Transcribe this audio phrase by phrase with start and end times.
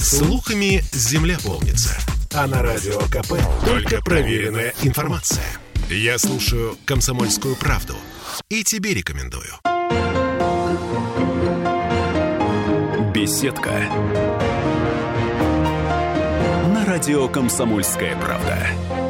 [0.00, 1.98] Слухами земля полнится.
[2.32, 5.44] А на радио КП только проверенная информация.
[5.90, 7.96] Я слушаю «Комсомольскую правду»
[8.48, 9.50] и тебе рекомендую.
[13.12, 13.72] Беседка.
[16.72, 19.07] На радио «Комсомольская правда».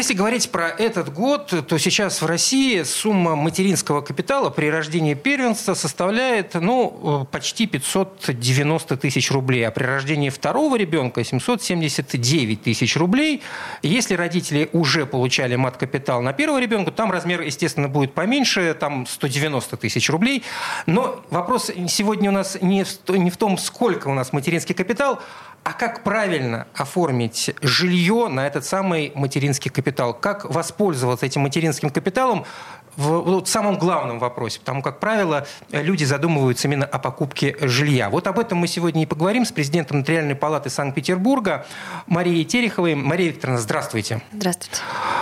[0.00, 5.74] Если говорить про этот год, то сейчас в России сумма материнского капитала при рождении первенства
[5.74, 13.42] составляет ну, почти 590 тысяч рублей, а при рождении второго ребенка 779 тысяч рублей.
[13.82, 19.76] Если родители уже получали мат-капитал на первого ребенка, там размер, естественно, будет поменьше, там 190
[19.76, 20.44] тысяч рублей.
[20.86, 25.20] Но вопрос сегодня у нас не в, том, сколько у нас материнский капитал,
[25.62, 30.14] а как правильно оформить жилье на этот самый материнский капитал?
[30.14, 32.46] Как воспользоваться этим материнским капиталом
[32.96, 34.58] в вот, самом главном вопросе?
[34.60, 38.08] Потому, как правило, люди задумываются именно о покупке жилья.
[38.08, 41.66] Вот об этом мы сегодня и поговорим с президентом Нотариальной палаты Санкт-Петербурга
[42.06, 42.94] Марией Тереховой.
[42.94, 44.22] Мария Викторовна, здравствуйте.
[44.32, 44.80] Здравствуйте.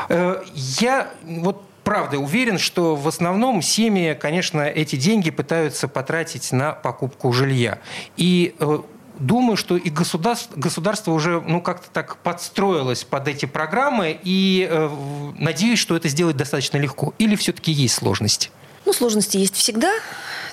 [0.08, 6.72] Э, я вот правда уверен, что в основном семьи, конечно, эти деньги пытаются потратить на
[6.72, 7.80] покупку жилья.
[8.16, 8.78] И э,
[9.18, 14.90] думаю, что и государство, государство уже ну, как-то так подстроилось под эти программы, и э,
[15.38, 17.14] надеюсь, что это сделать достаточно легко.
[17.18, 18.50] Или все-таки есть сложности?
[18.84, 19.92] Ну, сложности есть всегда.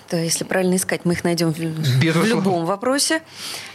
[0.10, 3.22] То, если правильно искать, мы их найдем в, в любом вопросе.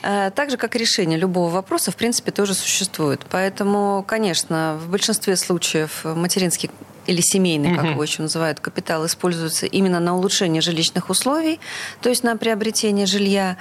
[0.03, 3.21] Э, так же, как и решение любого вопроса, в принципе, тоже существует.
[3.31, 6.71] Поэтому, конечно, в большинстве случаев материнский
[7.07, 11.59] или семейный, как его еще называют, капитал используется именно на улучшение жилищных условий,
[12.01, 13.57] то есть на приобретение жилья.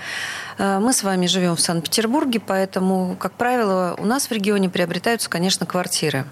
[0.58, 5.30] Э, мы с вами живем в Санкт-Петербурге, поэтому, как правило, у нас в регионе приобретаются,
[5.30, 6.26] конечно, квартиры.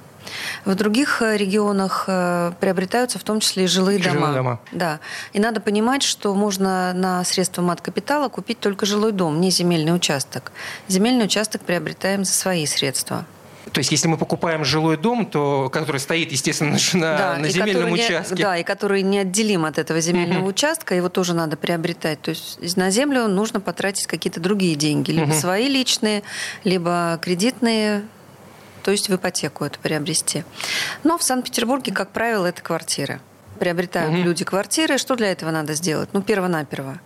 [0.65, 4.33] В других э, регионах э, приобретаются в том числе и жилые, жилые дома.
[4.33, 4.59] дома.
[4.71, 4.99] Да.
[5.33, 10.51] И надо понимать, что можно на средства мат-капитала купить только жилой дом, не земельный участок.
[10.87, 13.25] Земельный участок приобретаем за свои средства.
[13.71, 17.91] То есть, если мы покупаем жилой дом, то, который стоит, естественно, на, да, на земельном
[17.91, 18.35] участке.
[18.35, 20.49] Не, да, и который неотделим от этого земельного uh-huh.
[20.49, 22.21] участка, его тоже надо приобретать.
[22.21, 25.39] То есть на землю нужно потратить какие-то другие деньги, либо uh-huh.
[25.39, 26.23] свои личные,
[26.63, 28.03] либо кредитные,
[28.87, 30.45] то есть в ипотеку это приобрести.
[31.03, 33.19] Но в Санкт-Петербурге, как правило, это квартиры.
[33.59, 34.23] Приобретают угу.
[34.23, 34.97] люди квартиры.
[34.97, 36.07] Что для этого надо сделать?
[36.13, 36.97] Ну, перво-наперво.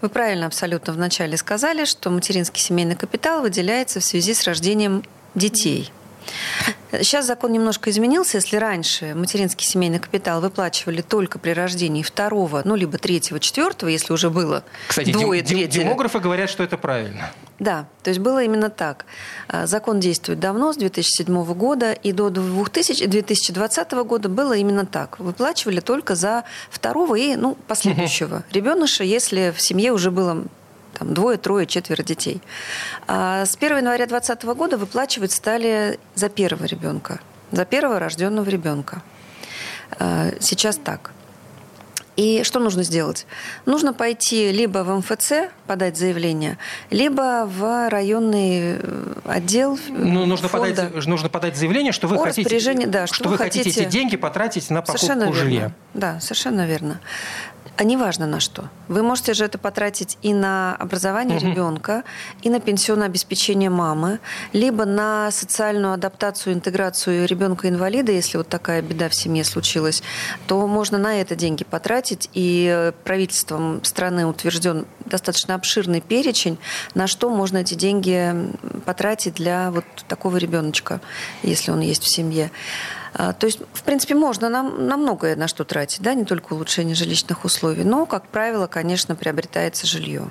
[0.00, 5.02] Вы правильно абсолютно вначале сказали, что материнский семейный капитал выделяется в связи с рождением
[5.34, 5.90] детей.
[6.92, 8.36] Сейчас закон немножко изменился.
[8.36, 14.12] Если раньше материнский семейный капитал выплачивали только при рождении второго, ну, либо третьего, четвертого, если
[14.12, 15.82] уже было Кстати, двое, дем, третьего.
[15.82, 17.32] демографы говорят, что это правильно.
[17.60, 19.06] Да, то есть было именно так.
[19.48, 25.20] А, закон действует давно, с 2007 года, и до 2000, 2020 года было именно так.
[25.20, 30.44] Выплачивали только за второго и ну, последующего ребеныша, если в семье уже было
[30.98, 32.42] там, двое, трое, четверо детей.
[33.06, 37.20] А с 1 января 2020 года выплачивать стали за первого ребенка,
[37.52, 39.02] за первого рожденного ребенка.
[39.98, 41.12] А, сейчас так.
[42.16, 43.26] И что нужно сделать?
[43.66, 46.58] Нужно пойти либо в МФЦ подать заявление,
[46.90, 49.78] либо в районный э, отдел.
[49.88, 50.90] Ну, нужно, фонда.
[50.90, 54.70] подать, нужно подать заявление, что вы, хотите, да, что, что вы хотите эти деньги потратить
[54.70, 55.72] на покупку жилья.
[55.92, 57.00] Да, совершенно верно.
[57.76, 58.70] А неважно на что.
[58.86, 61.46] Вы можете же это потратить и на образование угу.
[61.46, 62.04] ребенка,
[62.42, 64.20] и на пенсионное обеспечение мамы,
[64.52, 70.04] либо на социальную адаптацию, интеграцию ребенка-инвалида, если вот такая беда в семье случилась,
[70.46, 72.30] то можно на это деньги потратить.
[72.32, 76.58] И правительством страны утвержден достаточно обширный перечень,
[76.94, 78.34] на что можно эти деньги
[78.86, 81.00] потратить для вот такого ребеночка,
[81.42, 82.52] если он есть в семье.
[83.14, 86.52] А, то есть, в принципе, можно нам на многое на что тратить, да, не только
[86.52, 90.30] улучшение жилищных условий, но, как правило, конечно, приобретается жилье.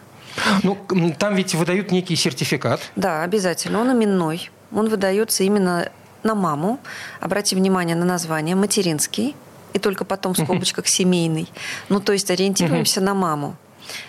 [0.64, 0.78] Ну,
[1.18, 2.82] там ведь выдают некий сертификат.
[2.96, 3.80] Да, обязательно.
[3.80, 4.50] Он именной.
[4.72, 5.90] Он выдается именно
[6.24, 6.80] на маму.
[7.20, 8.56] Обрати внимание на название.
[8.56, 9.36] Материнский.
[9.74, 11.48] И только потом в скобочках семейный.
[11.90, 13.56] Ну, то есть ориентируемся на маму.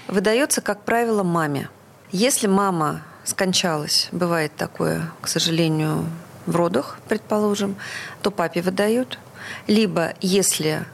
[0.08, 1.68] Выдается, как правило, маме.
[2.10, 6.06] Если мама скончалась, бывает такое, к сожалению,
[6.46, 7.76] в родах, предположим,
[8.22, 9.18] то папе выдают.
[9.66, 10.84] Либо, если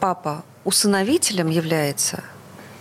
[0.00, 2.22] папа усыновителем является,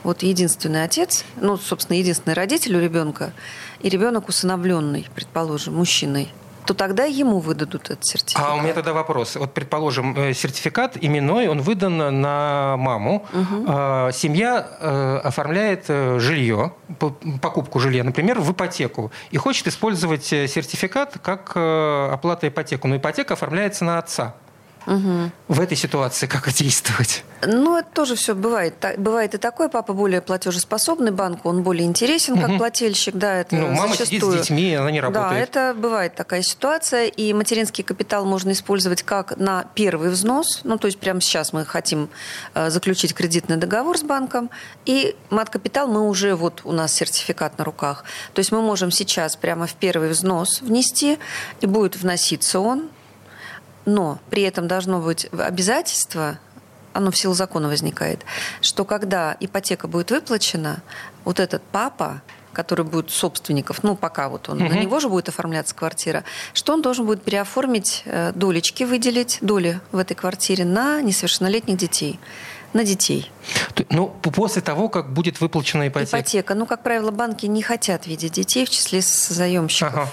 [0.03, 3.33] вот единственный отец, ну, собственно, единственный родитель у ребенка,
[3.81, 6.31] и ребенок усыновленный, предположим, мужчиной–
[6.67, 8.45] то тогда ему выдадут этот сертификат.
[8.45, 9.37] А у меня тогда вопрос.
[9.37, 13.25] Вот, предположим, э, сертификат именной, он выдан на маму.
[13.33, 14.11] Угу.
[14.11, 16.73] Семья э, оформляет э, жилье,
[17.41, 22.89] покупку жилья, например, в ипотеку, и хочет использовать сертификат как оплата ипотеку.
[22.89, 24.35] Но ипотека оформляется на отца.
[24.87, 25.31] Угу.
[25.49, 27.25] В этой ситуации как действовать?
[27.45, 28.73] Ну, это тоже все бывает.
[28.97, 29.67] Бывает и такое.
[29.67, 32.57] Папа более платежеспособный банку, он более интересен как угу.
[32.57, 33.15] плательщик.
[33.15, 34.21] Да, это ну, мама зачастую...
[34.21, 35.51] сидит с детьми, она не работает.
[35.53, 37.07] Да, это бывает такая ситуация.
[37.07, 40.61] И материнский капитал можно использовать как на первый взнос.
[40.63, 42.09] Ну, то есть прямо сейчас мы хотим
[42.53, 44.49] э, заключить кредитный договор с банком.
[44.85, 48.05] И мат-капитал мы уже, вот у нас сертификат на руках.
[48.33, 51.19] То есть мы можем сейчас прямо в первый взнос внести,
[51.59, 52.89] и будет вноситься он
[53.87, 56.37] но при этом должно быть обязательство,
[56.93, 58.19] оно в силу закона возникает,
[58.61, 60.83] что когда ипотека будет выплачена,
[61.23, 64.73] вот этот папа, который будет собственников, ну, пока вот он, угу.
[64.73, 69.79] на него же будет оформляться квартира, что он должен будет переоформить э, долечки, выделить доли
[69.93, 72.19] в этой квартире на несовершеннолетних детей
[72.73, 73.31] на детей.
[73.89, 76.17] Ну, после того, как будет выплачена ипотека.
[76.17, 76.53] Ипотека.
[76.53, 79.93] Ну, как правило, банки не хотят видеть детей в числе заемщиков.
[79.93, 80.09] Ага.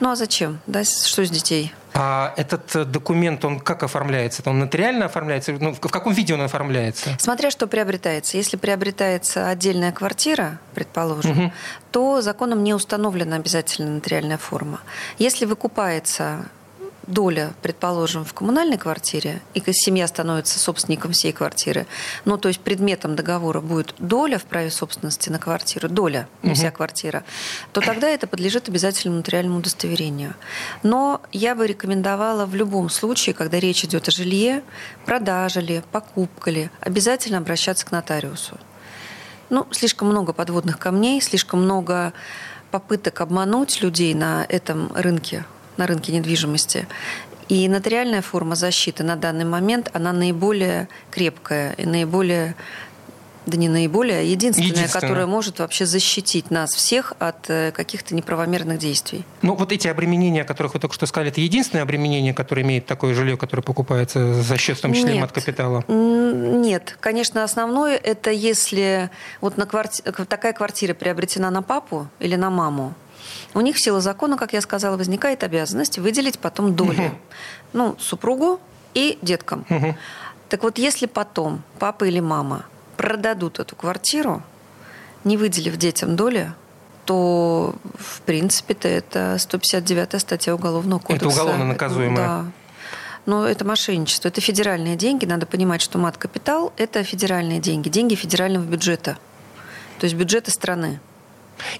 [0.00, 0.58] Ну, а зачем?
[0.66, 1.74] Да, что с детей?
[2.00, 4.42] А этот э, документ, он как оформляется?
[4.46, 5.52] Он нотариально оформляется?
[5.58, 7.10] Ну, в каком виде он оформляется?
[7.18, 8.36] Смотря что приобретается.
[8.36, 11.52] Если приобретается отдельная квартира, предположим, угу.
[11.90, 14.80] то законом не установлена обязательно нотариальная форма.
[15.18, 16.44] Если выкупается
[17.08, 21.86] доля, предположим, в коммунальной квартире, и семья становится собственником всей квартиры,
[22.24, 26.58] ну, то есть предметом договора будет доля в праве собственности на квартиру, доля, не угу.
[26.58, 27.24] вся квартира,
[27.72, 30.34] то тогда это подлежит обязательному нотариальному удостоверению.
[30.82, 34.62] Но я бы рекомендовала в любом случае, когда речь идет о жилье,
[35.06, 38.58] продаже ли, покупке ли, обязательно обращаться к нотариусу.
[39.50, 42.12] Ну, слишком много подводных камней, слишком много
[42.70, 45.44] попыток обмануть людей на этом рынке
[45.78, 46.86] на рынке недвижимости.
[47.48, 52.54] И нотариальная форма защиты на данный момент, она наиболее крепкая и наиболее
[53.48, 58.14] да не наиболее, а единственная, единственная, которая может вообще защитить нас всех от э, каких-то
[58.14, 59.24] неправомерных действий.
[59.42, 62.86] Ну, вот эти обременения, о которых вы только что сказали, это единственное обременение, которое имеет
[62.86, 65.82] такое жилье, которое покупается за счет, в том числе, от капитала?
[65.88, 66.96] Нет.
[67.00, 69.10] Конечно, основное это если
[69.40, 70.02] вот на кварти...
[70.02, 72.94] такая квартира приобретена на папу или на маму,
[73.54, 77.06] у них в силу закона, как я сказала, возникает обязанность выделить потом доли.
[77.06, 77.18] Угу.
[77.72, 78.60] Ну, супругу
[78.94, 79.64] и деткам.
[79.68, 79.96] Угу.
[80.48, 82.64] Так вот, если потом папа или мама
[82.96, 84.42] продадут эту квартиру,
[85.24, 86.52] не выделив детям доли,
[87.04, 91.26] то, в принципе-то, это 159 статья Уголовного кодекса.
[91.26, 92.16] Это уголовно наказуемое.
[92.16, 92.44] Да.
[93.24, 95.26] Но это мошенничество, это федеральные деньги.
[95.26, 99.18] Надо понимать, что мат-капитал– это федеральные деньги, деньги федерального бюджета,
[99.98, 101.00] то есть бюджета страны.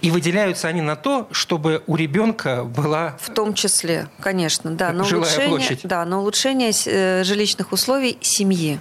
[0.01, 3.17] И выделяются они на то, чтобы у ребенка была...
[3.21, 4.93] В том числе, конечно, да.
[4.93, 5.81] На улучшение, площадь.
[5.85, 8.81] Да, на улучшение э, жилищных условий семьи.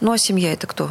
[0.00, 0.90] Ну а семья это кто?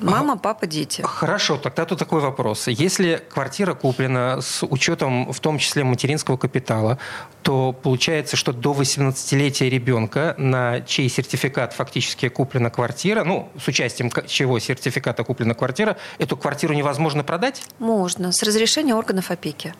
[0.00, 1.02] Мама, папа, дети.
[1.02, 2.68] Хорошо, тогда тут такой вопрос.
[2.68, 6.98] Если квартира куплена с учетом в том числе материнского капитала,
[7.42, 14.10] то получается, что до 18-летия ребенка, на чей сертификат фактически куплена квартира, ну, с участием
[14.26, 17.62] чего сертификата куплена квартира, эту квартиру невозможно продать?
[17.78, 19.74] Можно, с разрешения органов опеки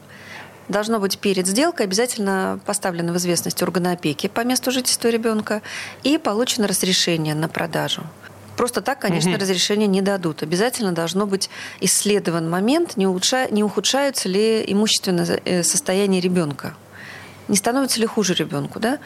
[0.70, 5.62] должно быть перед сделкой обязательно поставлено в известность органа опеки по месту жительства ребенка
[6.02, 8.02] и получено разрешение на продажу.
[8.60, 9.40] Просто так, конечно, угу.
[9.40, 10.42] разрешения не дадут.
[10.42, 11.48] Обязательно должно быть
[11.80, 13.48] исследован момент, не, улучша...
[13.50, 16.74] не ухудшаются ли имущественное э, состояние ребенка
[17.48, 18.98] не становится ли хуже ребенку, да?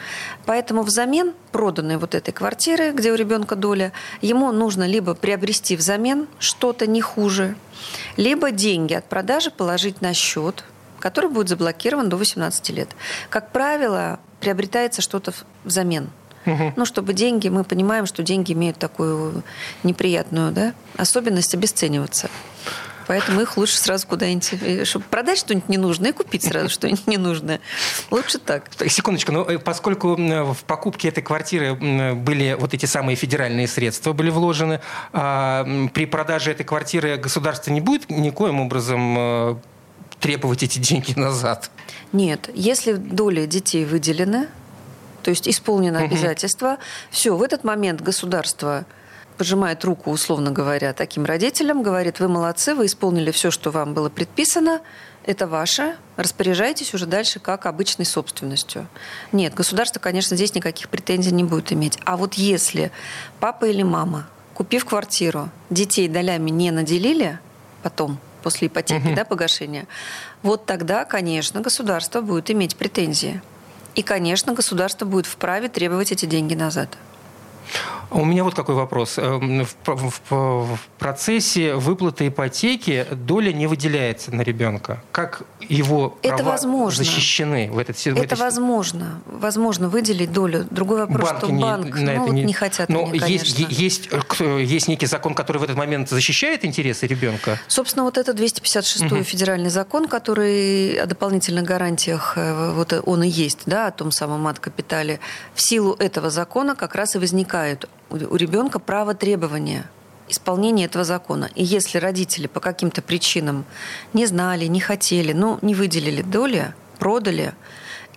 [0.45, 6.27] Поэтому взамен проданной вот этой квартиры, где у ребенка доля, ему нужно либо приобрести взамен
[6.37, 7.55] что-то не хуже,
[8.17, 10.65] либо деньги от продажи положить на счет,
[10.99, 12.89] который будет заблокирован до 18 лет.
[13.29, 16.09] Как правило, приобретается что-то взамен–
[16.45, 16.73] Угу.
[16.75, 19.43] Ну, чтобы деньги, мы понимаем, что деньги имеют такую
[19.83, 22.29] неприятную да, особенность обесцениваться.
[23.07, 27.59] Поэтому их лучше сразу куда-нибудь, э, чтобы продать что-нибудь ненужное и купить сразу что-нибудь ненужное.
[28.11, 28.69] Лучше так.
[28.87, 34.29] Секундочку, но э, поскольку в покупке этой квартиры были вот эти самые федеральные средства были
[34.29, 34.81] вложены,
[35.13, 39.55] а при продаже этой квартиры государство не будет никоим образом э,
[40.19, 41.69] требовать эти деньги назад?
[42.11, 42.49] Нет.
[42.53, 44.47] Если доли детей выделены,
[45.25, 46.77] то есть исполнено обязательство.
[47.09, 48.85] Все, в этот момент государство
[49.39, 54.09] пожимает руку, условно говоря, таким родителям, говорит, вы молодцы, вы исполнили все, что вам было
[54.09, 54.81] предписано,
[55.25, 58.87] это ваше, распоряжайтесь уже дальше как обычной собственностью.
[59.31, 61.97] Нет, государство, конечно, здесь никаких претензий не будет иметь.
[62.05, 62.91] А вот если
[63.39, 67.39] папа или мама, купив квартиру, детей долями не наделили
[67.81, 69.15] потом, после ипотеки, угу.
[69.15, 69.87] да, погашения,
[70.43, 73.41] вот тогда, конечно, государство будет иметь претензии.
[73.95, 76.89] И, конечно, государство будет вправе требовать эти деньги назад.
[78.11, 79.17] У меня вот какой вопрос.
[79.17, 85.03] Эм, в, процессе выплаты ипотеки доля не выделяется на ребенка.
[85.11, 87.03] Как его права это возможно.
[87.03, 88.37] защищены в этот Это этой...
[88.37, 89.21] возможно.
[89.25, 90.65] Возможно выделить долю.
[90.69, 92.89] Другой вопрос, Банки что не, банк на ну, это не, не хотят.
[92.89, 94.09] Но они, есть, есть,
[94.39, 97.59] э, есть некий закон, который в этот момент защищает интересы ребенка?
[97.67, 99.23] Собственно, вот это 256-й угу.
[99.23, 104.41] федеральный закон, который о дополнительных гарантиях, э, вот он и есть, да, о том самом
[104.41, 105.19] мат-капитале.
[105.53, 109.89] В силу этого закона как раз и возникают у ребенка право требования
[110.27, 111.49] исполнения этого закона.
[111.55, 113.65] И если родители по каким-то причинам
[114.13, 117.53] не знали, не хотели, ну, не выделили доли, продали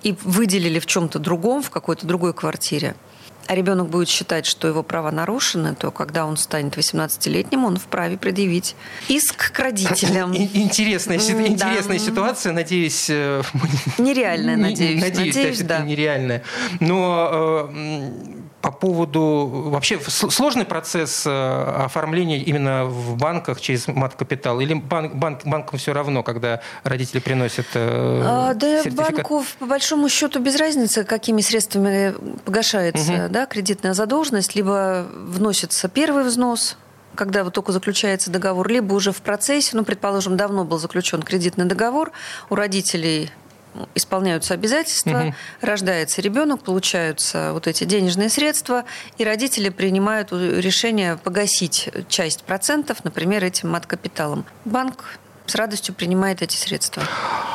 [0.02, 2.95] и выделили в чем-то другом, в какой-то другой квартире,
[3.47, 8.18] а ребенок будет считать, что его права нарушены, то когда он станет 18-летним, он вправе
[8.18, 8.76] предъявить
[9.09, 10.35] иск к родителям.
[10.37, 13.07] Интересная, интересная ситуация, надеюсь...
[13.09, 13.42] Э,
[13.99, 15.00] нереальная, надеюсь.
[15.00, 15.78] Надеюсь, надеюсь да.
[15.78, 16.42] нереальная.
[16.80, 19.47] Но э, по поводу...
[19.71, 24.61] Вообще сложный процесс э, оформления именно в банках через мат-капитал?
[24.61, 29.15] Или банк, банк, банкам все равно, когда родители приносят э, а, Да сертификат?
[29.15, 33.33] банку, по большому счету, без разницы, какими средствами погашается угу.
[33.33, 34.57] да, кредитная задолженность.
[34.57, 36.77] Либо вносится первый взнос,
[37.15, 41.65] когда вот только заключается договор, либо уже в процессе, ну, предположим, давно был заключен кредитный
[41.65, 42.11] договор,
[42.50, 43.31] у родителей
[43.95, 45.35] исполняются обязательства, угу.
[45.61, 48.85] рождается ребенок, получаются вот эти денежные средства,
[49.19, 54.45] и родители принимают решение погасить часть процентов, например, этим мат-капиталом.
[54.65, 57.03] Банк с радостью принимает эти средства.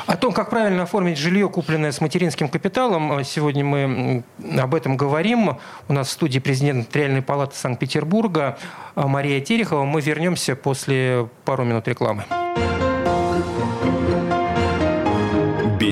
[0.07, 4.23] О том, как правильно оформить жилье, купленное с материнским капиталом, сегодня мы
[4.57, 5.57] об этом говорим.
[5.87, 8.57] У нас в студии президент Нотариальной палаты Санкт-Петербурга
[8.95, 9.85] Мария Терехова.
[9.85, 12.25] Мы вернемся после пару минут рекламы.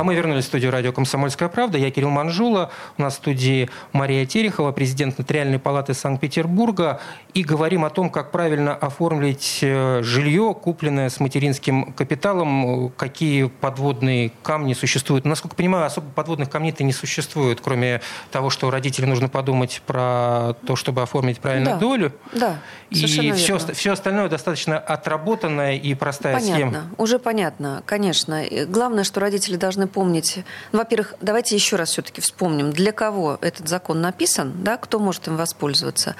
[0.00, 1.76] А мы вернулись в студию радио «Комсомольская правда».
[1.76, 2.70] Я Кирилл Манжула.
[2.96, 7.02] У нас в студии Мария Терехова, президент Нотариальной палаты Санкт-Петербурга.
[7.34, 14.32] И говорим о том, как правильно оформить э, жилье, купленное с материнским капиталом, какие подводные
[14.42, 15.26] камни существуют.
[15.26, 18.00] Насколько понимаю, особо подводных камней-то не существует, кроме
[18.32, 22.12] того, что родителям нужно подумать про то, чтобы оформить правильную да, долю.
[22.32, 22.56] Да,
[22.88, 26.84] И все, все остальное достаточно отработанная и простая понятно, схема.
[26.96, 28.42] Уже понятно, конечно.
[28.66, 30.40] Главное, что родители должны помнить.
[30.72, 35.28] Ну, во-первых, давайте еще раз все-таки вспомним, для кого этот закон написан, да, кто может
[35.28, 36.16] им воспользоваться.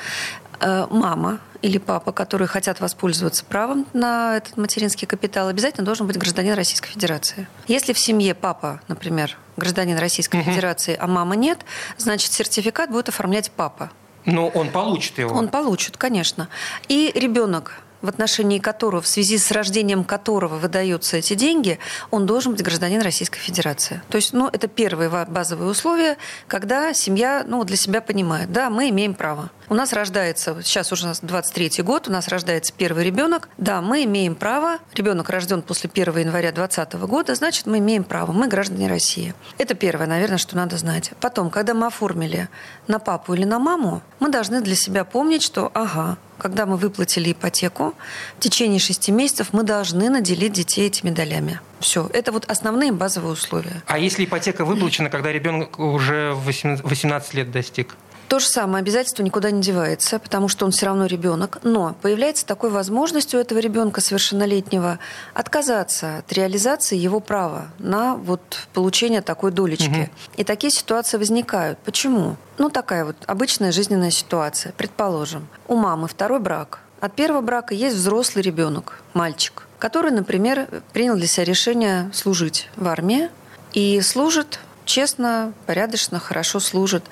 [0.60, 6.18] Э, мама или папа, которые хотят воспользоваться правом на этот материнский капитал, обязательно должен быть
[6.18, 7.46] гражданин Российской Федерации.
[7.66, 10.50] Если в семье папа, например, гражданин Российской угу.
[10.50, 11.60] Федерации, а мама нет,
[11.96, 13.90] значит, сертификат будет оформлять папа.
[14.26, 15.34] Но он получит его.
[15.34, 16.48] Он получит, конечно.
[16.88, 21.78] И ребенок в отношении которого, в связи с рождением которого выдаются эти деньги,
[22.10, 24.02] он должен быть гражданин Российской Федерации.
[24.08, 26.16] То есть, ну, это первые базовые условия,
[26.46, 29.50] когда семья, ну, для себя понимает, да, мы имеем право.
[29.68, 33.48] У нас рождается, сейчас уже у нас 23 год, у нас рождается первый ребенок.
[33.56, 38.32] Да, мы имеем право, ребенок рожден после 1 января 2020 года, значит, мы имеем право,
[38.32, 39.34] мы граждане России.
[39.58, 41.12] Это первое, наверное, что надо знать.
[41.20, 42.48] Потом, когда мы оформили
[42.88, 47.32] на папу или на маму, мы должны для себя помнить, что, ага, когда мы выплатили
[47.32, 47.94] ипотеку,
[48.36, 51.60] в течение шести месяцев мы должны наделить детей этими долями.
[51.78, 52.08] Все.
[52.12, 53.82] Это вот основные базовые условия.
[53.86, 57.96] А если ипотека выплачена, когда ребенок уже 18 лет достиг?
[58.30, 61.58] То же самое обязательство никуда не девается, потому что он все равно ребенок.
[61.64, 65.00] Но появляется такой возможность у этого ребенка совершеннолетнего
[65.34, 70.02] отказаться от реализации его права на вот получение такой долечки.
[70.02, 70.10] Угу.
[70.36, 71.80] И такие ситуации возникают.
[71.80, 72.36] Почему?
[72.56, 74.72] Ну, такая вот обычная жизненная ситуация.
[74.76, 76.78] Предположим, у мамы второй брак.
[77.00, 82.86] От первого брака есть взрослый ребенок, мальчик, который, например, принял для себя решение служить в
[82.86, 83.28] армии
[83.72, 87.02] и служит честно, порядочно, хорошо служит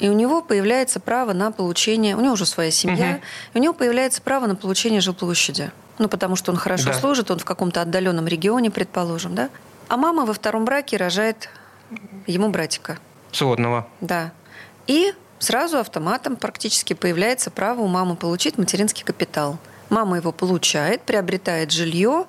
[0.00, 3.20] и у него появляется право на получение, у него уже своя семья, угу.
[3.54, 5.70] и у него появляется право на получение жилплощади.
[5.98, 6.94] Ну, потому что он хорошо да.
[6.94, 9.50] служит, он в каком-то отдаленном регионе, предположим, да?
[9.88, 11.50] А мама во втором браке рожает
[12.26, 12.98] ему братика.
[13.32, 13.86] Сводного.
[14.00, 14.32] Да.
[14.86, 19.58] И сразу автоматом практически появляется право у мамы получить материнский капитал.
[19.90, 22.24] Мама его получает, приобретает жилье,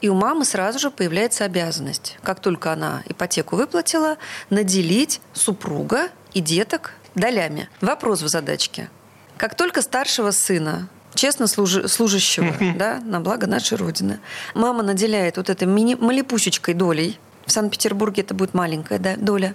[0.00, 4.16] и у мамы сразу же появляется обязанность, как только она ипотеку выплатила,
[4.48, 7.68] наделить супруга и деток долями.
[7.80, 8.88] Вопрос в задачке.
[9.36, 14.20] Как только старшего сына честно служащего, да, на благо нашей Родины.
[14.54, 17.18] Мама наделяет вот этой мини малипусечкой долей.
[17.44, 19.54] В Санкт-Петербурге это будет маленькая да, доля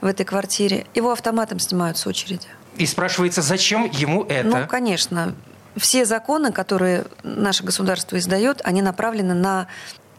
[0.00, 0.86] в этой квартире.
[0.94, 2.46] Его автоматом снимают с очереди.
[2.76, 4.46] И спрашивается, зачем ему это?
[4.46, 5.34] Ну, конечно.
[5.76, 9.68] Все законы, которые наше государство издает, они направлены на,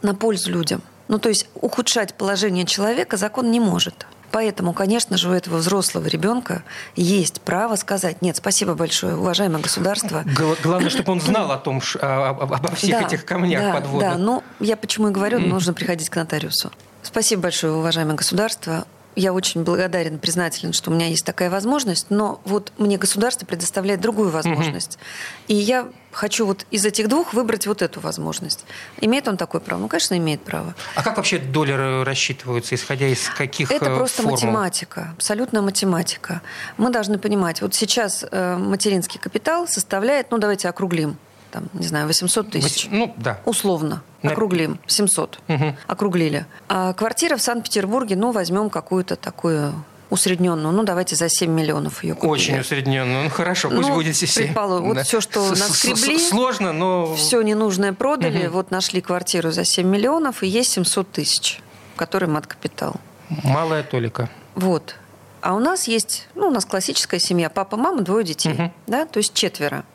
[0.01, 0.81] на пользу людям.
[1.07, 4.07] Ну, то есть ухудшать положение человека закон не может.
[4.31, 6.63] Поэтому, конечно же, у этого взрослого ребенка
[6.95, 10.23] есть право сказать, нет, спасибо большое, уважаемое государство.
[10.63, 14.11] Главное, чтобы он знал о том, обо всех да, этих камнях да, подводных.
[14.11, 16.71] Да, ну, я почему и говорю, нужно приходить к нотариусу.
[17.03, 18.85] Спасибо большое, уважаемое государство
[19.15, 24.01] я очень благодарен, признателен, что у меня есть такая возможность, но вот мне государство предоставляет
[24.01, 24.95] другую возможность.
[24.95, 25.01] Угу.
[25.47, 28.65] И я хочу вот из этих двух выбрать вот эту возможность.
[28.99, 29.79] Имеет он такое право?
[29.79, 30.75] Ну, конечно, имеет право.
[30.95, 34.37] А как вообще доллары рассчитываются, исходя из каких Это э, просто формул?
[34.37, 36.41] математика, абсолютно математика.
[36.77, 41.17] Мы должны понимать, вот сейчас э, материнский капитал составляет, ну, давайте округлим,
[41.51, 42.87] там, не знаю, 800 тысяч.
[42.89, 43.39] Ну, да.
[43.45, 44.01] Условно.
[44.23, 44.79] Округлим.
[44.87, 45.39] 700.
[45.47, 45.75] Угу.
[45.87, 46.45] Округлили.
[46.69, 49.73] А квартира в Санкт-Петербурге, ну, возьмем какую-то такую
[50.11, 50.73] усредненную.
[50.73, 52.31] Ну, давайте за 7 миллионов ее купили.
[52.31, 53.23] Очень усредненную.
[53.23, 54.45] Ну, хорошо, пусть ну, будет 7.
[54.45, 55.03] Предположим, вот да.
[55.03, 56.19] все, что наскребли.
[56.19, 57.15] Сложно, но...
[57.15, 58.55] Все ненужное продали, угу.
[58.55, 61.61] вот нашли квартиру за 7 миллионов, и есть 700 тысяч,
[61.95, 62.95] который мат-капитал.
[63.43, 64.29] Малая толика.
[64.55, 64.95] Вот.
[65.39, 68.71] А у нас есть, ну, у нас классическая семья, папа, мама, двое детей, угу.
[68.87, 69.85] да, то есть четверо.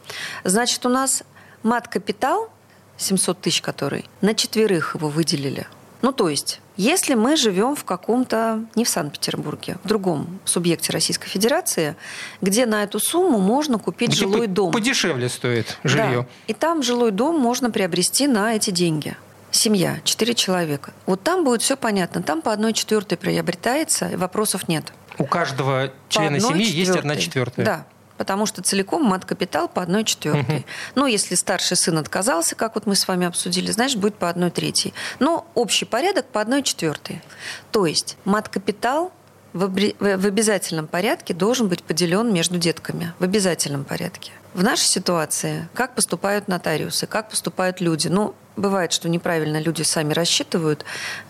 [0.44, 1.22] Значит, у нас
[1.62, 2.50] мат-капитал,
[2.96, 5.66] 700 тысяч который, на четверых его выделили.
[6.02, 11.28] Ну, то есть, если мы живем в каком-то, не в Санкт-Петербурге, в другом субъекте Российской
[11.28, 11.96] Федерации,
[12.42, 14.72] где на эту сумму можно купить где жилой дом.
[14.72, 16.22] Подешевле стоит жилье.
[16.22, 16.26] Да.
[16.46, 19.16] И там жилой дом можно приобрести на эти деньги.
[19.50, 20.92] Семья, четыре человека.
[21.06, 22.22] Вот там будет все понятно.
[22.22, 24.92] Там по одной четвертой приобретается, и вопросов нет.
[25.18, 26.78] У каждого члена семьи четвертой.
[26.78, 27.64] есть одна четвертая.
[27.64, 27.86] Да,
[28.16, 30.58] потому что целиком мат-капитал по одной четвертой.
[30.58, 30.64] Угу.
[30.96, 34.50] Ну, если старший сын отказался, как вот мы с вами обсудили, значит, будет по одной
[34.50, 34.94] третьей.
[35.18, 37.22] Но общий порядок по одной четвертой.
[37.70, 39.12] То есть мат-капитал
[39.52, 43.14] в обязательном порядке должен быть поделен между детками.
[43.18, 44.32] В обязательном порядке.
[44.52, 48.08] В нашей ситуации, как поступают нотариусы, как поступают люди?
[48.08, 50.84] Ну, бывает, что неправильно люди сами рассчитывают.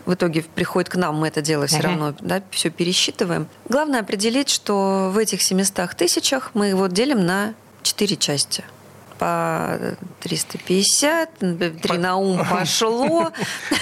[0.04, 3.48] В итоге приходит к нам, мы это дело все равно да, все пересчитываем.
[3.68, 8.64] Главное определить, что в этих 700 тысячах мы его делим на 4 части
[9.18, 9.78] по
[10.20, 11.38] 350,
[11.80, 13.32] 3 на ум пошло.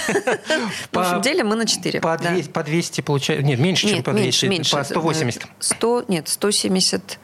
[0.91, 1.99] В общем, делим мы на 4.
[1.99, 3.45] По 200, по 200 получается...
[3.45, 4.71] Нет, меньше, чем по 200.
[4.71, 5.43] По 180.
[5.59, 7.19] 100, нет, 170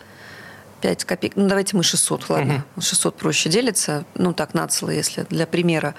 [0.81, 1.33] 5 копеек.
[1.35, 2.65] Ну, давайте мы 600, ладно.
[2.75, 2.81] Угу.
[2.81, 4.03] 600 проще делится.
[4.15, 5.95] Ну, так, нацело, если для примера.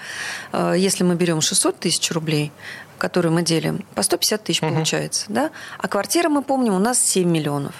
[0.52, 2.52] Э, если мы берем 600 тысяч рублей,
[2.98, 4.72] которые мы делим, по 150 тысяч угу.
[4.72, 5.50] получается, да?
[5.78, 7.74] А квартира, мы помним, у нас 7 миллионов.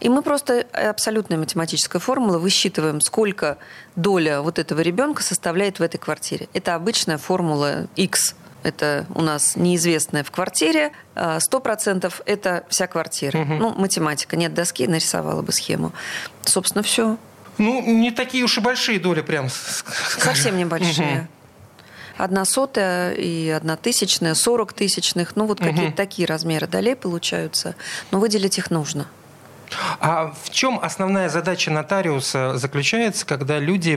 [0.00, 3.58] И мы просто э, абсолютная математическая формула высчитываем, сколько
[3.96, 6.48] доля вот этого ребенка составляет в этой квартире.
[6.52, 13.38] Это обычная формула X это у нас неизвестное в квартире, 100% а это вся квартира.
[13.38, 13.54] Угу.
[13.54, 15.92] Ну, математика, нет доски, нарисовала бы схему.
[16.42, 17.16] Собственно, все.
[17.58, 19.48] Ну, не такие уж и большие доли прям.
[20.18, 21.18] Совсем небольшие.
[21.18, 21.28] Угу.
[22.24, 25.36] Одна сотая и одна тысячная, сорок тысячных.
[25.36, 25.68] Ну, вот угу.
[25.70, 27.74] какие-то такие размеры долей получаются.
[28.10, 29.06] Но выделить их нужно.
[30.00, 33.96] А в чем основная задача нотариуса заключается, когда люди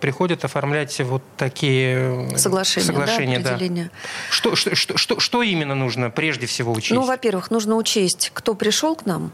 [0.00, 2.86] приходят оформлять вот такие э, соглашения?
[2.86, 3.90] соглашения да, да.
[4.30, 6.92] Что, что, что, что, что именно нужно прежде всего учесть?
[6.92, 9.32] Ну, во-первых, нужно учесть, кто пришел к нам,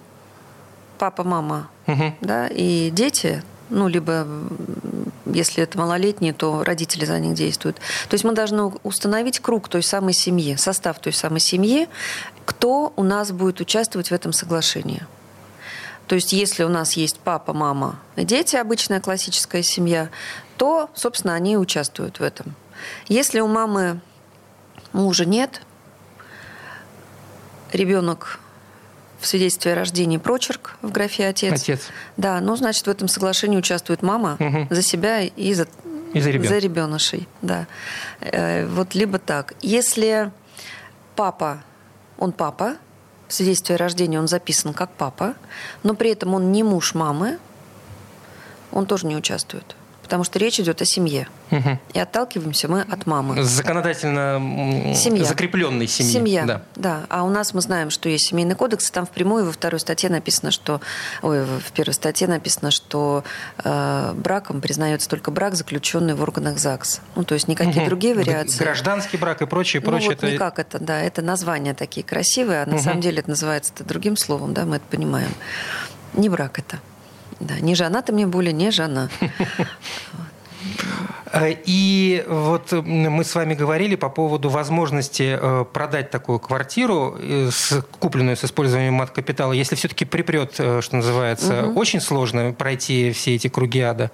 [0.99, 2.15] папа, мама, угу.
[2.21, 4.27] да, и дети, ну, либо
[5.27, 7.77] если это малолетние, то родители за них действуют.
[8.09, 11.89] То есть мы должны установить круг той самой семьи, состав той самой семьи,
[12.45, 15.07] кто у нас будет участвовать в этом соглашении.
[16.07, 20.11] То есть если у нас есть папа, мама дети, обычная классическая семья,
[20.57, 22.55] то, собственно, они участвуют в этом.
[23.09, 24.01] Если у мамы
[24.93, 25.63] мужа нет,
[27.73, 28.41] ребенок
[29.21, 31.63] в свидетельстве о рождении прочерк в графе отец.
[31.63, 31.89] Отец.
[32.17, 34.67] Да, ну, значит, в этом соглашении участвует мама угу.
[34.69, 35.69] за себя и за,
[36.13, 36.49] и за, ребен.
[36.49, 37.29] за ребенышей.
[37.41, 37.67] Да.
[38.21, 39.55] Э, вот либо так.
[39.63, 40.31] Если
[41.15, 41.63] папа,
[42.19, 42.77] он папа,
[43.33, 45.35] в свидетельстве о рождении он записан как папа,
[45.83, 47.39] но при этом он не муж мамы,
[48.71, 49.75] он тоже не участвует
[50.13, 51.27] потому что речь идет о семье.
[51.51, 51.79] Угу.
[51.95, 53.43] И отталкиваемся мы от мамы.
[53.43, 55.25] Законодательно семья.
[55.25, 56.13] закрепленной семьи.
[56.13, 56.63] Семья, да.
[56.77, 57.07] да.
[57.09, 60.11] А у нас мы знаем, что есть семейный кодекс, и там впрямую во второй статье
[60.11, 60.83] написано, что...
[61.23, 63.25] Ой, в первой статье написано, что
[63.65, 67.01] э, браком признается только брак, заключенный в органах ЗАГСа.
[67.17, 67.89] Ну, то есть никакие угу.
[67.89, 68.59] другие вариации.
[68.59, 70.11] Гражданский брак и прочее, прочее.
[70.11, 70.31] Ну, вот это...
[70.35, 71.01] никак это, да.
[71.01, 72.83] Это названия такие красивые, а на угу.
[72.83, 75.31] самом деле это называется другим словом, да, мы это понимаем.
[76.13, 76.81] Не брак это
[77.43, 79.09] Да, не жена ты мне более, не жена.
[81.33, 87.49] Э, и вот мы с вами говорили по поводу возможности э, продать такую квартиру, э,
[87.99, 89.53] купленную с использованием мат-капитала.
[89.55, 91.81] Если все-таки припрет, что называется, угу.
[91.81, 94.11] очень сложно пройти все эти круги ада?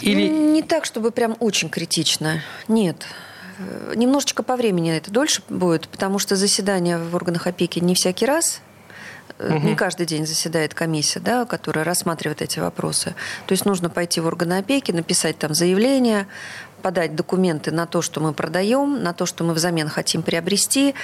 [0.00, 0.28] Или...
[0.28, 2.42] Не так, чтобы прям очень критично.
[2.66, 3.06] Нет.
[3.94, 8.62] Немножечко по времени это дольше будет, потому что заседания в органах опеки не всякий раз
[9.38, 9.58] угу.
[9.58, 13.14] не каждый день заседает комиссия, да, которая рассматривает эти вопросы.
[13.46, 16.26] То есть нужно пойти в органы опеки, написать там заявление,
[16.82, 20.94] подать документы на то, что мы продаем, на то, что мы взамен хотим приобрести,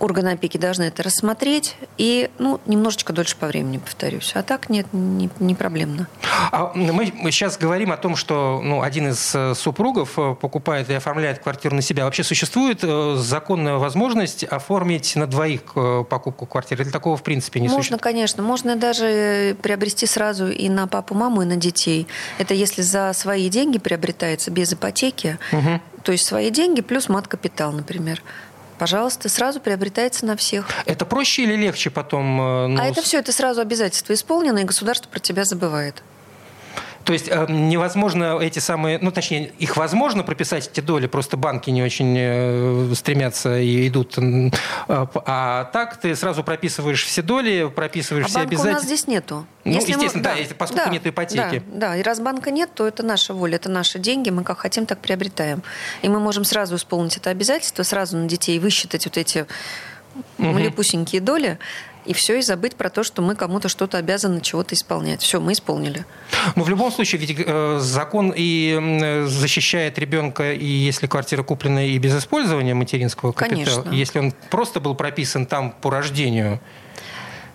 [0.00, 4.32] органы опеки должны это рассмотреть и ну, немножечко дольше по времени, повторюсь.
[4.34, 6.08] А так нет, не, не проблемно.
[6.50, 10.94] А мы сейчас говорим о том, что ну, один из э, супругов э, покупает и
[10.94, 12.04] оформляет квартиру на себя.
[12.04, 15.60] Вообще существует э, законная возможность оформить на двоих
[16.08, 16.84] покупку квартиры?
[16.84, 18.00] Или такого в принципе не Можно, существует?
[18.00, 18.42] Можно, конечно.
[18.42, 22.06] Можно даже приобрести сразу и на папу, маму, и на детей.
[22.38, 25.80] Это если за свои деньги приобретается без ипотеки, угу.
[26.02, 28.22] то есть свои деньги плюс мат-капитал, например
[28.80, 30.66] пожалуйста, сразу приобретается на всех.
[30.86, 32.40] Это проще или легче потом?
[32.40, 32.80] Э, ну...
[32.80, 36.02] А это все, это сразу обязательство исполнено, и государство про тебя забывает.
[37.04, 41.70] То есть э, невозможно эти самые, ну точнее, их возможно прописать эти доли, просто банки
[41.70, 44.18] не очень э, стремятся и идут.
[44.18, 44.50] Э,
[44.86, 48.70] а так ты сразу прописываешь все доли, прописываешь а все банка обязательства.
[48.70, 49.46] у нас здесь нету.
[49.64, 51.62] Ну, если естественно, мы, да, да, поскольку да, нет ипотеки.
[51.66, 54.58] Да, да, и раз банка нет, то это наша воля, это наши деньги, мы как
[54.58, 55.62] хотим, так приобретаем.
[56.02, 59.46] И мы можем сразу исполнить это обязательство, сразу на детей высчитать вот эти
[60.38, 60.48] угу.
[60.52, 61.58] малепусенькие доли,
[62.10, 65.22] и все, и забыть про то, что мы кому-то что-то обязаны чего-то исполнять.
[65.22, 66.04] Все, мы исполнили.
[66.56, 71.96] Но в любом случае, ведь э, закон и защищает ребенка, и если квартира куплена и
[71.98, 73.92] без использования материнского капитала, Конечно.
[73.92, 76.60] если он просто был прописан там по рождению,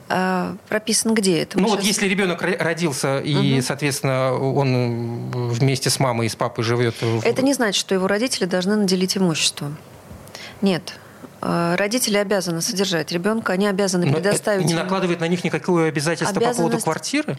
[0.08, 1.60] а, прописан где это?
[1.60, 1.78] ну сейчас...
[1.78, 3.62] вот если ребенок родился и, угу.
[3.62, 6.96] соответственно, он вместе с мамой и с папой живет.
[7.24, 9.74] Это не значит, что его родители должны наделить имущество.
[10.62, 10.94] Нет.
[11.46, 14.66] Э, родители обязаны содержать ребенка, они обязаны Но предоставить...
[14.66, 16.58] не накладывает на них никакое обязательство Обязанность...
[16.58, 17.38] по поводу квартиры?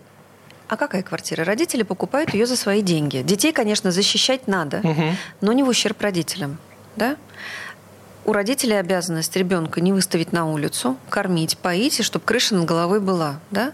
[0.69, 1.45] А какая квартира?
[1.45, 3.23] Родители покупают ее за свои деньги.
[3.23, 5.03] Детей, конечно, защищать надо, угу.
[5.41, 6.59] но не в ущерб родителям.
[6.95, 7.17] Да?
[8.25, 13.01] У родителей обязанность ребенка не выставить на улицу, кормить, поить, и чтобы крыша над головой
[13.01, 13.41] была.
[13.51, 13.73] Да?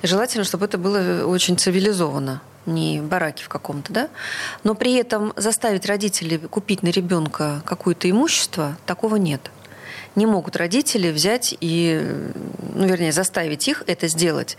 [0.00, 4.08] И желательно, чтобы это было очень цивилизованно не бараки в каком-то, да,
[4.62, 9.50] но при этом заставить родителей купить на ребенка какое-то имущество, такого нет
[10.16, 12.00] не могут родители взять и,
[12.74, 14.56] ну, вернее, заставить их это сделать.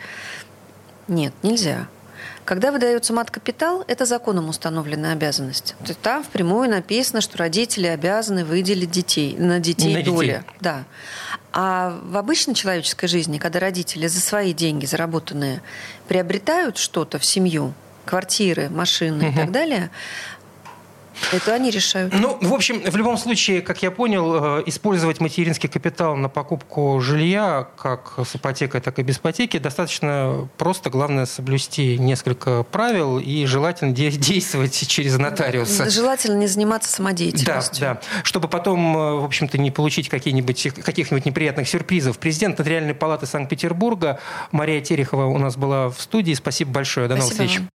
[1.08, 1.88] Нет, нельзя.
[2.46, 5.76] Когда выдается мат-капитал, это законом установленная обязанность.
[5.80, 10.38] То есть там впрямую написано, что родители обязаны выделить детей, на детей на доля.
[10.38, 10.58] Детей.
[10.62, 10.84] Да.
[11.52, 15.62] А в обычной человеческой жизни, когда родители за свои деньги заработанные
[16.08, 17.74] приобретают что-то в семью,
[18.06, 19.34] квартиры, машины угу.
[19.34, 19.90] и так далее,
[21.32, 22.14] это они решают.
[22.14, 27.00] Ну, в общем, в любом случае, как я понял, э, использовать материнский капитал на покупку
[27.02, 30.90] жилья, как с ипотекой, так и без ипотеки, достаточно просто.
[30.90, 35.90] Главное соблюсти несколько правил и желательно действовать через нотариуса.
[35.90, 37.82] Желательно не заниматься самодеятельностью.
[37.82, 38.02] Да, да.
[38.24, 42.18] Чтобы потом, э, в общем-то, не получить каких-нибудь каких-нибудь неприятных сюрпризов.
[42.20, 44.20] Президент Нотариальной палаты Санкт-Петербурга
[44.52, 46.34] Мария Терехова у нас была в студии.
[46.34, 47.08] Спасибо большое.
[47.08, 47.60] До новых встреч.
[47.60, 47.75] Вам.